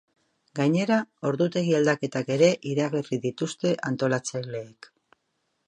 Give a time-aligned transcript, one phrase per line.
[0.59, 0.95] Gainera,
[1.31, 4.89] ordutegi aldaketak ere iragarri dituzte antolatzaileek.